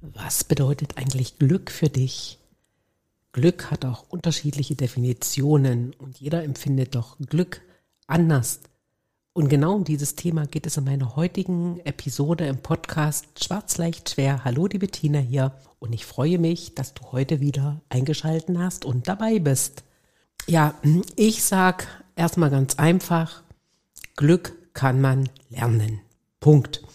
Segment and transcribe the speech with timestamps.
[0.00, 2.38] Was bedeutet eigentlich Glück für dich?
[3.32, 7.62] Glück hat auch unterschiedliche Definitionen und jeder empfindet doch Glück
[8.06, 8.60] anders.
[9.32, 14.10] Und genau um dieses Thema geht es in meiner heutigen Episode im Podcast Schwarz leicht
[14.10, 14.44] schwer.
[14.44, 19.08] Hallo, die Bettina hier und ich freue mich, dass du heute wieder eingeschalten hast und
[19.08, 19.82] dabei bist.
[20.46, 20.74] Ja,
[21.16, 23.42] ich sag erstmal ganz einfach,
[24.14, 26.00] Glück kann man lernen.
[26.40, 26.85] Punkt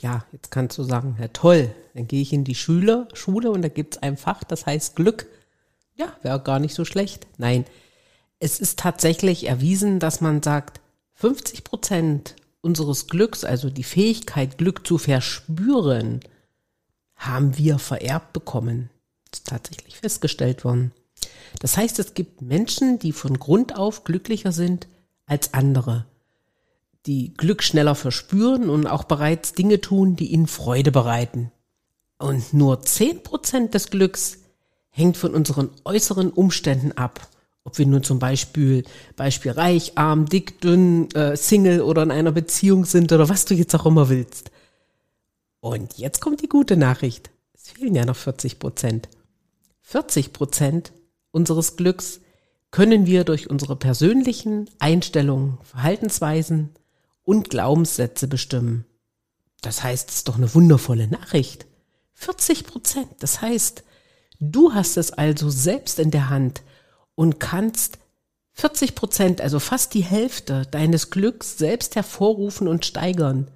[0.00, 3.62] ja, jetzt kannst du sagen, ja toll, dann gehe ich in die Schule, Schule und
[3.62, 5.26] da gibt's ein Fach, das heißt Glück.
[5.96, 7.26] Ja, wäre gar nicht so schlecht.
[7.38, 7.64] Nein,
[8.38, 10.80] es ist tatsächlich erwiesen, dass man sagt,
[11.14, 16.20] 50 Prozent unseres Glücks, also die Fähigkeit, Glück zu verspüren,
[17.16, 18.90] haben wir vererbt bekommen.
[19.30, 20.92] Das ist tatsächlich festgestellt worden.
[21.58, 24.86] Das heißt, es gibt Menschen, die von Grund auf glücklicher sind
[25.26, 26.06] als andere
[27.06, 31.50] die Glück schneller verspüren und auch bereits Dinge tun, die ihnen Freude bereiten.
[32.18, 34.38] Und nur zehn Prozent des Glücks
[34.90, 37.28] hängt von unseren äußeren Umständen ab.
[37.64, 38.84] Ob wir nun zum Beispiel,
[39.16, 43.54] Beispiel reich, arm, dick, dünn, äh, Single oder in einer Beziehung sind oder was du
[43.54, 44.50] jetzt auch immer willst.
[45.60, 47.30] Und jetzt kommt die gute Nachricht.
[47.54, 49.08] Es fehlen ja noch 40 Prozent.
[49.82, 50.92] 40 Prozent
[51.30, 52.20] unseres Glücks
[52.70, 56.70] können wir durch unsere persönlichen Einstellungen, Verhaltensweisen,
[57.28, 58.86] und Glaubenssätze bestimmen.
[59.60, 61.66] Das heißt, es ist doch eine wundervolle Nachricht.
[62.14, 63.08] 40 Prozent.
[63.18, 63.84] Das heißt,
[64.40, 66.62] du hast es also selbst in der Hand
[67.16, 67.98] und kannst
[68.54, 73.50] 40 Prozent, also fast die Hälfte deines Glücks selbst hervorrufen und steigern,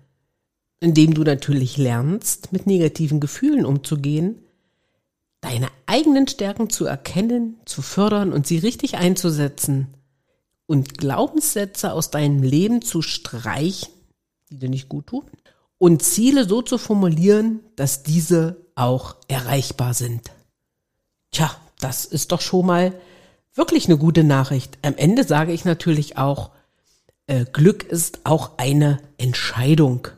[0.80, 4.42] indem du natürlich lernst, mit negativen Gefühlen umzugehen,
[5.40, 9.94] deine eigenen Stärken zu erkennen, zu fördern und sie richtig einzusetzen
[10.72, 13.92] und Glaubenssätze aus deinem Leben zu streichen,
[14.48, 15.24] die dir nicht gut tun,
[15.76, 20.30] und Ziele so zu formulieren, dass diese auch erreichbar sind.
[21.30, 22.94] Tja, das ist doch schon mal
[23.52, 24.78] wirklich eine gute Nachricht.
[24.80, 26.52] Am Ende sage ich natürlich auch,
[27.26, 30.08] äh, Glück ist auch eine Entscheidung.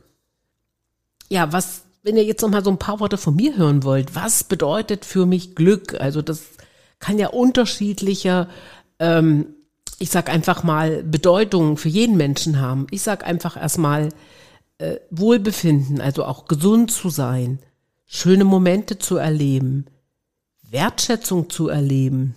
[1.30, 4.14] Ja, was, wenn ihr jetzt noch mal so ein paar Worte von mir hören wollt,
[4.14, 6.00] was bedeutet für mich Glück?
[6.00, 6.42] Also das
[7.00, 8.48] kann ja unterschiedliche
[9.00, 9.46] ähm,
[9.98, 12.86] ich sag einfach mal, Bedeutung für jeden Menschen haben.
[12.90, 14.10] Ich sag einfach erstmal
[14.78, 17.60] äh, Wohlbefinden, also auch gesund zu sein,
[18.06, 19.86] schöne Momente zu erleben,
[20.62, 22.34] Wertschätzung zu erleben,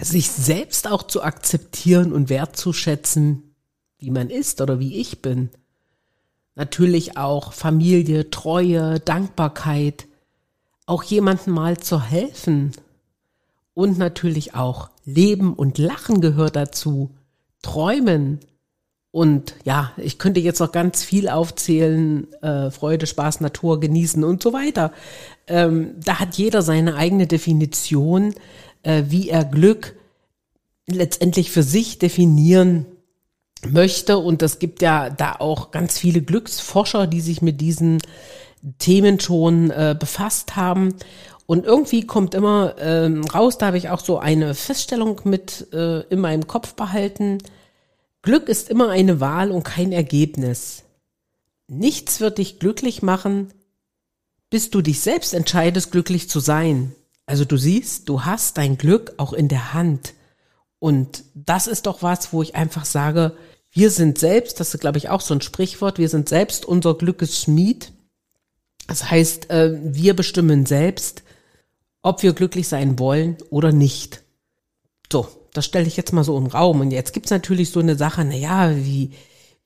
[0.00, 3.54] sich selbst auch zu akzeptieren und wertzuschätzen,
[3.98, 5.50] wie man ist oder wie ich bin.
[6.54, 10.06] Natürlich auch Familie, Treue, Dankbarkeit,
[10.86, 12.72] auch jemandem mal zu helfen,
[13.78, 17.10] und natürlich auch Leben und Lachen gehört dazu.
[17.62, 18.40] Träumen.
[19.12, 24.42] Und ja, ich könnte jetzt noch ganz viel aufzählen, äh, Freude, Spaß, Natur, genießen und
[24.42, 24.90] so weiter.
[25.46, 28.34] Ähm, da hat jeder seine eigene Definition,
[28.82, 29.94] äh, wie er Glück
[30.88, 32.84] letztendlich für sich definieren
[33.64, 34.18] möchte.
[34.18, 38.02] Und es gibt ja da auch ganz viele Glücksforscher, die sich mit diesen
[38.80, 40.96] Themen schon äh, befasst haben.
[41.50, 46.00] Und irgendwie kommt immer ähm, raus, da habe ich auch so eine Feststellung mit äh,
[46.08, 47.38] in meinem Kopf behalten.
[48.20, 50.82] Glück ist immer eine Wahl und kein Ergebnis.
[51.66, 53.48] Nichts wird dich glücklich machen,
[54.50, 56.94] bis du dich selbst entscheidest, glücklich zu sein.
[57.24, 60.12] Also du siehst, du hast dein Glück auch in der Hand.
[60.78, 63.34] Und das ist doch was, wo ich einfach sage,
[63.70, 66.92] wir sind selbst, das ist glaube ich auch so ein Sprichwort, wir sind selbst unser
[66.92, 67.90] Glückes Schmied.
[68.86, 71.22] Das heißt, äh, wir bestimmen selbst,
[72.02, 74.22] ob wir glücklich sein wollen oder nicht.
[75.12, 76.80] So, das stelle ich jetzt mal so im Raum.
[76.80, 79.10] Und jetzt gibt's natürlich so eine Sache, na ja, wie,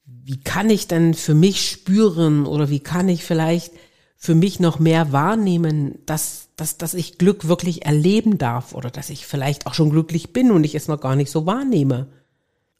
[0.04, 3.72] wie kann ich denn für mich spüren oder wie kann ich vielleicht
[4.16, 9.10] für mich noch mehr wahrnehmen, dass, dass, dass ich Glück wirklich erleben darf oder dass
[9.10, 12.06] ich vielleicht auch schon glücklich bin und ich es noch gar nicht so wahrnehme.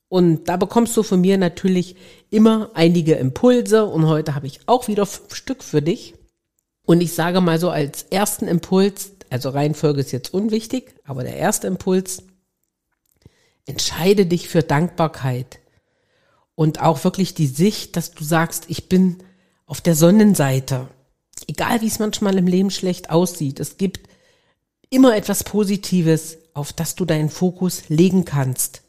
[0.09, 1.97] Und da bekommst du von mir natürlich
[2.31, 6.15] immer einige Impulse und heute habe ich auch wieder fünf Stück für dich.
[6.85, 11.37] Und ich sage mal so als ersten Impuls, also Reihenfolge ist jetzt unwichtig, aber der
[11.37, 12.23] erste Impuls,
[13.67, 15.61] entscheide dich für Dankbarkeit
[16.55, 19.19] und auch wirklich die Sicht, dass du sagst, ich bin
[19.67, 20.89] auf der Sonnenseite.
[21.49, 24.09] egal wie es manchmal im Leben schlecht aussieht, es gibt
[24.91, 28.83] immer etwas Positives, auf das du deinen Fokus legen kannst.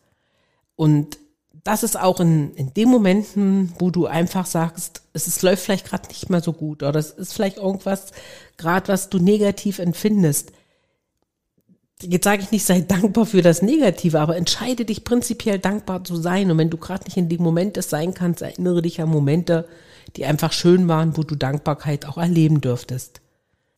[0.75, 1.17] Und
[1.63, 5.87] das ist auch in, in den Momenten, wo du einfach sagst, es ist, läuft vielleicht
[5.87, 8.11] gerade nicht mehr so gut oder es ist vielleicht irgendwas
[8.57, 10.51] gerade, was du negativ empfindest.
[12.01, 16.17] Jetzt sage ich nicht, sei dankbar für das Negative, aber entscheide dich prinzipiell dankbar zu
[16.17, 16.51] sein.
[16.51, 19.67] Und wenn du gerade nicht in dem Moment es sein kannst, erinnere dich an Momente,
[20.17, 23.21] die einfach schön waren, wo du Dankbarkeit auch erleben dürftest.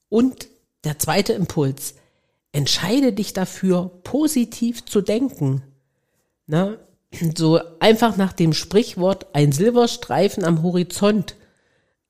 [0.10, 0.48] Und
[0.86, 1.96] der zweite Impuls,
[2.52, 5.62] entscheide dich dafür, positiv zu denken.
[6.48, 6.78] Na,
[7.36, 11.36] so einfach nach dem Sprichwort ein Silberstreifen am Horizont.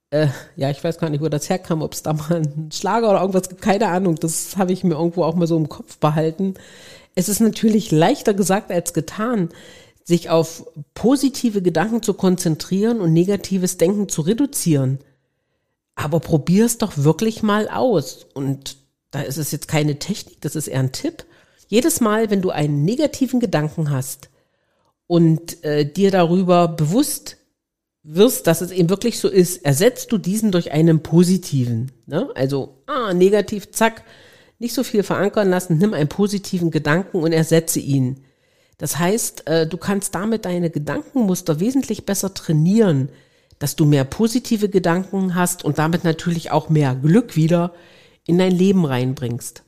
[0.09, 3.09] Äh, ja, ich weiß gar nicht, wo das herkam, ob es da mal einen Schlager
[3.09, 4.15] oder irgendwas gibt, keine Ahnung.
[4.15, 6.55] Das habe ich mir irgendwo auch mal so im Kopf behalten.
[7.15, 9.49] Es ist natürlich leichter gesagt als getan,
[10.03, 14.99] sich auf positive Gedanken zu konzentrieren und negatives Denken zu reduzieren.
[15.95, 18.27] Aber probier es doch wirklich mal aus.
[18.33, 18.77] Und
[19.11, 21.25] da ist es jetzt keine Technik, das ist eher ein Tipp.
[21.67, 24.29] Jedes Mal, wenn du einen negativen Gedanken hast,
[25.07, 27.37] und äh, dir darüber bewusst
[28.03, 31.91] wirst, dass es eben wirklich so ist, ersetzt du diesen durch einen positiven.
[32.05, 32.29] Ne?
[32.35, 34.03] Also, ah, negativ, zack,
[34.59, 38.21] nicht so viel verankern lassen, nimm einen positiven Gedanken und ersetze ihn.
[38.77, 43.09] Das heißt, äh, du kannst damit deine Gedankenmuster wesentlich besser trainieren,
[43.59, 47.73] dass du mehr positive Gedanken hast und damit natürlich auch mehr Glück wieder
[48.25, 49.63] in dein Leben reinbringst.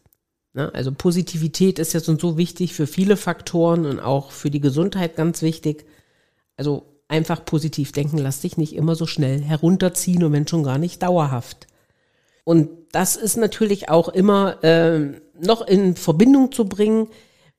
[0.58, 0.74] Ne?
[0.74, 5.16] Also Positivität ist jetzt und so wichtig für viele Faktoren und auch für die Gesundheit
[5.16, 5.86] ganz wichtig.
[6.58, 10.80] Also einfach positiv denken, lass dich nicht immer so schnell herunterziehen und wenn schon gar
[10.80, 11.68] nicht dauerhaft.
[12.44, 17.08] Und das ist natürlich auch immer äh, noch in Verbindung zu bringen,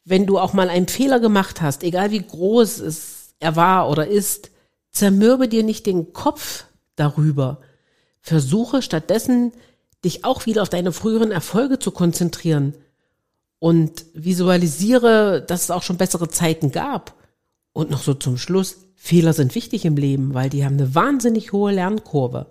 [0.04, 4.08] wenn du auch mal einen Fehler gemacht hast, egal wie groß es er war oder
[4.08, 4.50] ist,
[4.90, 6.64] zermürbe dir nicht den Kopf
[6.96, 7.60] darüber.
[8.22, 9.52] Versuche stattdessen,
[10.04, 12.74] dich auch wieder auf deine früheren Erfolge zu konzentrieren
[13.58, 17.14] und visualisiere, dass es auch schon bessere Zeiten gab.
[17.72, 21.52] Und noch so zum Schluss, Fehler sind wichtig im Leben, weil die haben eine wahnsinnig
[21.52, 22.46] hohe Lernkurve.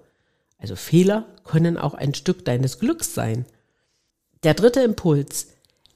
[0.58, 3.46] Also Fehler können auch ein Stück deines Glücks sein.
[4.44, 5.48] Der dritte Impuls,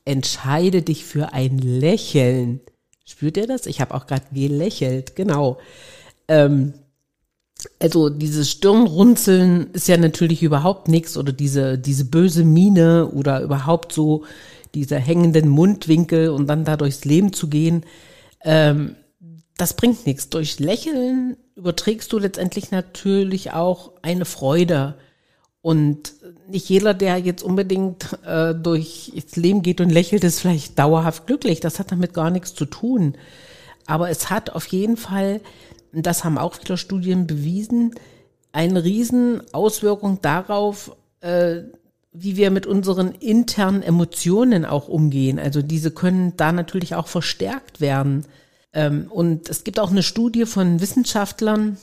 [0.05, 2.61] entscheide dich für ein Lächeln.
[3.05, 3.65] Spürt ihr das?
[3.65, 5.59] Ich habe auch gerade gelächelt, genau.
[6.27, 6.73] Ähm,
[7.79, 13.93] also dieses Stirnrunzeln ist ja natürlich überhaupt nichts oder diese, diese böse Miene oder überhaupt
[13.93, 14.23] so
[14.73, 17.85] dieser hängenden Mundwinkel und dann da durchs Leben zu gehen,
[18.43, 18.95] ähm,
[19.57, 20.29] das bringt nichts.
[20.29, 24.95] Durch Lächeln überträgst du letztendlich natürlich auch eine Freude.
[25.61, 26.13] Und
[26.47, 31.27] nicht jeder, der jetzt unbedingt äh, durch das Leben geht und lächelt, ist vielleicht dauerhaft
[31.27, 31.59] glücklich.
[31.59, 33.15] Das hat damit gar nichts zu tun.
[33.85, 35.41] Aber es hat auf jeden Fall,
[35.91, 37.93] das haben auch viele Studien bewiesen,
[38.51, 41.61] eine riesen Auswirkung darauf, äh,
[42.11, 45.39] wie wir mit unseren internen Emotionen auch umgehen.
[45.39, 48.25] Also diese können da natürlich auch verstärkt werden.
[48.73, 51.77] Ähm, und es gibt auch eine Studie von Wissenschaftlern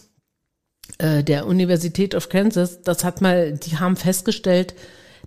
[0.98, 4.75] äh, der Universität of Kansas, das hat mal, die haben festgestellt,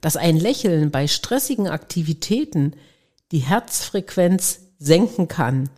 [0.01, 2.74] dass ein Lächeln bei stressigen Aktivitäten
[3.31, 5.69] die Herzfrequenz senken kann.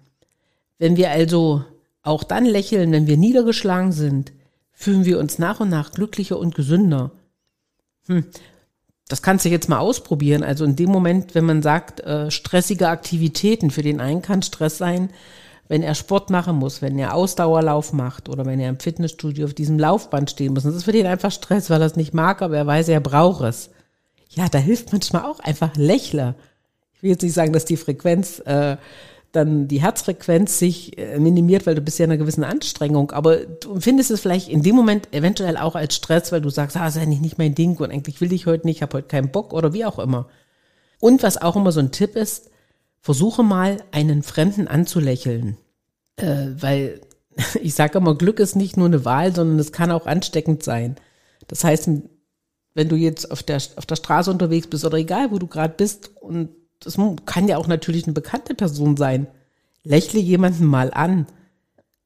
[0.80, 1.64] Wenn wir also
[2.02, 4.34] auch dann lächeln, wenn wir niedergeschlagen sind,
[4.72, 7.12] fühlen wir uns nach und nach glücklicher und gesünder.
[8.08, 8.26] Hm
[9.08, 10.44] das kannst du jetzt mal ausprobieren.
[10.44, 14.78] Also in dem Moment, wenn man sagt, äh, stressige Aktivitäten, für den einen kann Stress
[14.78, 15.10] sein,
[15.68, 19.54] wenn er Sport machen muss, wenn er Ausdauerlauf macht oder wenn er im Fitnessstudio auf
[19.54, 20.64] diesem Laufband stehen muss.
[20.64, 23.00] das ist für den einfach Stress, weil er es nicht mag, aber er weiß, er
[23.00, 23.70] braucht es.
[24.30, 26.36] Ja, da hilft manchmal auch einfach Lächler.
[26.96, 28.78] Ich will jetzt nicht sagen, dass die Frequenz äh,
[29.34, 33.12] dann die Herzfrequenz sich äh, minimiert, weil du bist ja in einer gewissen Anstrengung.
[33.12, 36.78] Aber du findest es vielleicht in dem Moment eventuell auch als Stress, weil du sagst,
[36.78, 39.32] ah, ist eigentlich nicht mein Ding und eigentlich will ich heute nicht, habe heute keinen
[39.32, 40.30] Bock oder wie auch immer.
[41.00, 42.52] Und was auch immer so ein Tipp ist,
[43.02, 45.58] versuche mal einen Fremden anzulächeln.
[46.18, 47.02] Äh, weil
[47.62, 50.96] ich sage immer, Glück ist nicht nur eine Wahl, sondern es kann auch ansteckend sein.
[51.48, 51.90] Das heißt,
[52.76, 55.74] wenn du jetzt auf der, auf der Straße unterwegs bist oder egal, wo du gerade
[55.76, 56.50] bist und
[56.80, 59.28] das kann ja auch natürlich eine bekannte Person sein.
[59.84, 61.28] Lächle jemanden mal an.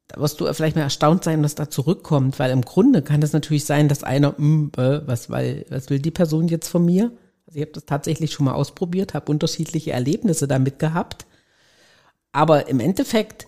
[0.08, 3.32] Da wirst du vielleicht mal erstaunt sein, was da zurückkommt, weil im Grunde kann es
[3.32, 7.12] natürlich sein, dass einer, mh, hm, was, weil, was will die Person jetzt von mir?
[7.46, 11.26] Also ich habe das tatsächlich schon mal ausprobiert, habe unterschiedliche Erlebnisse damit gehabt.
[12.32, 13.46] Aber im Endeffekt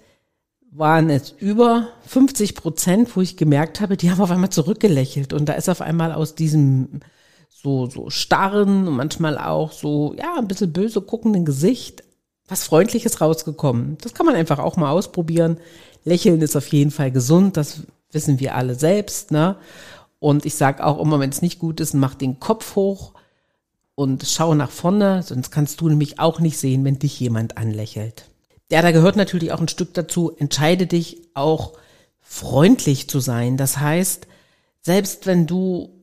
[0.71, 5.33] waren es über 50 Prozent, wo ich gemerkt habe, die haben auf einmal zurückgelächelt.
[5.33, 7.01] Und da ist auf einmal aus diesem
[7.63, 12.03] so, so starren und manchmal auch so, ja, ein bisschen böse guckenden Gesicht
[12.51, 13.97] was Freundliches rausgekommen.
[14.03, 15.59] Das kann man einfach auch mal ausprobieren.
[16.05, 19.57] Lächeln ist auf jeden Fall gesund, das wissen wir alle selbst, ne?
[20.19, 23.13] Und ich sage auch immer, wenn es nicht gut ist, mach den Kopf hoch
[23.95, 28.27] und schau nach vorne, sonst kannst du nämlich auch nicht sehen, wenn dich jemand anlächelt.
[28.71, 31.73] Ja, da gehört natürlich auch ein Stück dazu, entscheide dich auch
[32.21, 33.57] freundlich zu sein.
[33.57, 34.27] Das heißt,
[34.83, 36.00] selbst wenn du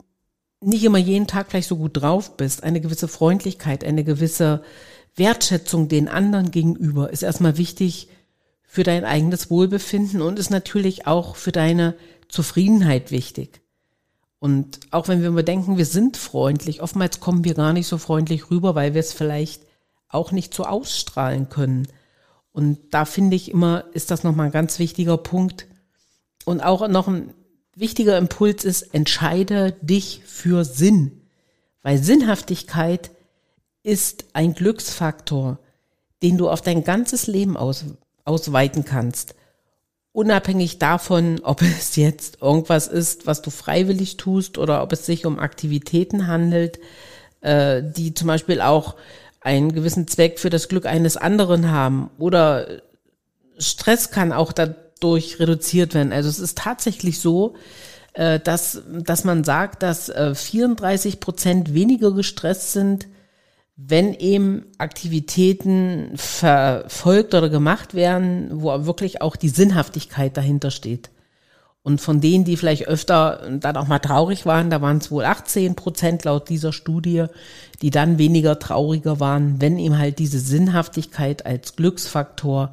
[0.60, 4.62] nicht immer jeden Tag gleich so gut drauf bist, eine gewisse Freundlichkeit, eine gewisse
[5.14, 8.08] Wertschätzung den anderen gegenüber ist erstmal wichtig
[8.62, 11.94] für dein eigenes Wohlbefinden und ist natürlich auch für deine
[12.28, 13.60] Zufriedenheit wichtig.
[14.38, 17.98] Und auch wenn wir immer denken, wir sind freundlich, oftmals kommen wir gar nicht so
[17.98, 19.62] freundlich rüber, weil wir es vielleicht
[20.08, 21.88] auch nicht so ausstrahlen können.
[22.52, 25.66] Und da finde ich immer, ist das nochmal ein ganz wichtiger Punkt.
[26.44, 27.34] Und auch noch ein
[27.80, 31.20] wichtiger Impuls ist, entscheide dich für Sinn.
[31.82, 33.10] Weil Sinnhaftigkeit
[33.82, 35.58] ist ein Glücksfaktor,
[36.22, 37.84] den du auf dein ganzes Leben aus,
[38.24, 39.34] ausweiten kannst
[40.18, 45.24] unabhängig davon, ob es jetzt irgendwas ist, was du freiwillig tust oder ob es sich
[45.24, 46.80] um Aktivitäten handelt,
[47.40, 48.96] äh, die zum Beispiel auch
[49.40, 52.82] einen gewissen Zweck für das Glück eines anderen haben oder
[53.58, 54.52] Stress kann auch
[55.00, 56.12] dadurch reduziert werden.
[56.12, 57.54] Also es ist tatsächlich so,
[58.14, 63.06] äh, dass, dass man sagt, dass äh, 34 Prozent weniger gestresst sind,
[63.76, 71.10] wenn eben Aktivitäten verfolgt oder gemacht werden, wo wirklich auch die Sinnhaftigkeit dahinter steht.
[71.84, 75.24] Und von denen, die vielleicht öfter dann auch mal traurig waren, da waren es wohl
[75.24, 77.26] 18 Prozent laut dieser Studie,
[77.80, 82.72] die dann weniger trauriger waren, wenn eben halt diese Sinnhaftigkeit als Glücksfaktor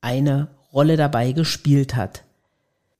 [0.00, 2.24] eine Rolle dabei gespielt hat.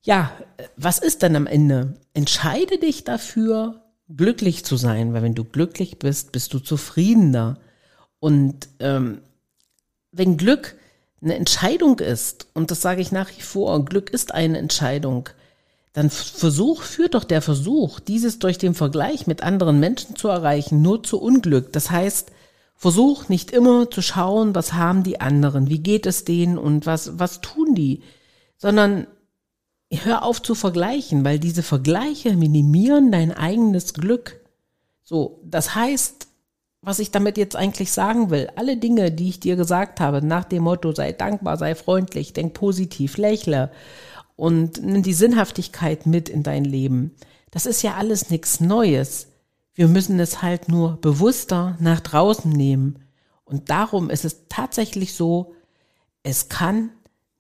[0.02, 0.33] Ja,
[0.76, 1.95] was ist denn am Ende?
[2.12, 3.83] Entscheide dich dafür,
[4.14, 7.59] glücklich zu sein, weil wenn du glücklich bist, bist du zufriedener.
[8.19, 9.23] Und ähm,
[10.11, 10.76] wenn Glück
[11.23, 15.29] eine Entscheidung ist, und das sage ich nach wie vor, Glück ist eine Entscheidung,
[15.93, 20.83] dann Versuch, führt doch der Versuch, dieses durch den Vergleich mit anderen Menschen zu erreichen,
[20.83, 21.73] nur zu Unglück.
[21.73, 22.33] Das heißt,
[22.75, 27.19] versuch nicht immer zu schauen, was haben die anderen, wie geht es denen und was,
[27.19, 28.02] was tun die,
[28.57, 29.07] sondern
[29.93, 34.41] hör auf zu vergleichen, weil diese Vergleiche minimieren dein eigenes Glück.
[35.05, 36.29] So, das heißt,
[36.81, 40.45] was ich damit jetzt eigentlich sagen will, alle Dinge, die ich dir gesagt habe, nach
[40.45, 43.71] dem Motto, sei dankbar, sei freundlich, denk positiv, lächle
[44.35, 47.14] und nimm die Sinnhaftigkeit mit in dein Leben.
[47.52, 49.29] Das ist ja alles nichts Neues.
[49.75, 52.99] Wir müssen es halt nur bewusster nach draußen nehmen.
[53.45, 55.55] Und darum ist es tatsächlich so,
[56.23, 56.91] es kann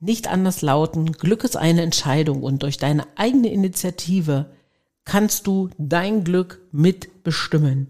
[0.00, 4.50] nicht anders lauten, Glück ist eine Entscheidung und durch deine eigene Initiative
[5.04, 7.88] kannst du dein Glück mitbestimmen.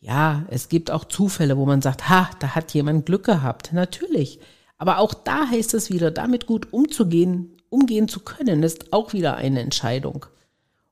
[0.00, 3.72] Ja, es gibt auch Zufälle, wo man sagt, ha, da hat jemand Glück gehabt.
[3.72, 4.38] Natürlich.
[4.76, 9.36] Aber auch da heißt es wieder, damit gut umzugehen, umgehen zu können, ist auch wieder
[9.36, 10.26] eine Entscheidung.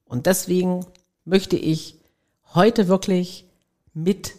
[0.05, 0.87] Und deswegen
[1.25, 2.02] möchte ich
[2.55, 3.47] heute wirklich
[3.95, 4.35] mit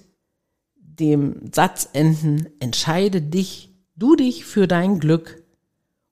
[0.76, 5.44] dem Satz enden, entscheide dich, du dich für dein Glück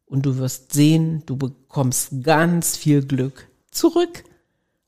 [0.05, 4.23] und du wirst sehen, du bekommst ganz viel Glück zurück.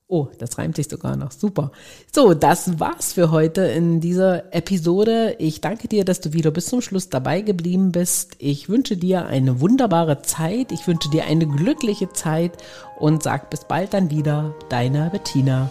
[0.06, 1.32] Oh, das reimt sich sogar noch.
[1.32, 1.72] Super.
[2.12, 5.34] So, das war's für heute in dieser Episode.
[5.38, 8.32] Ich danke dir, dass du wieder bis zum Schluss dabei geblieben bist.
[8.38, 10.72] Ich wünsche dir eine wunderbare Zeit.
[10.72, 12.52] Ich wünsche dir eine glückliche Zeit
[13.00, 14.54] und sag bis bald dann wieder.
[14.68, 15.70] Deine Bettina.